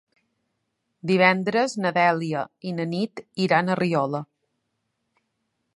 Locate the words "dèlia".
1.99-2.41